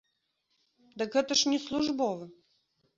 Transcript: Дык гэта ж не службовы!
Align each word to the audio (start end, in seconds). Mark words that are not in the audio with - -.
Дык 1.03 1.09
гэта 1.19 1.33
ж 1.45 1.55
не 1.55 1.59
службовы! 1.69 2.25